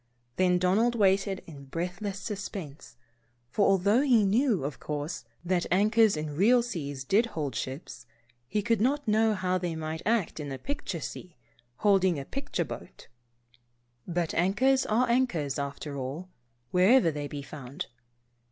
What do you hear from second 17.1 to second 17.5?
they be